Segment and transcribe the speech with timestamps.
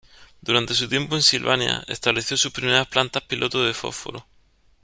[0.41, 4.25] Durante su tiempo en Sylvania, estableció sus primeras plantas piloto de fósforo.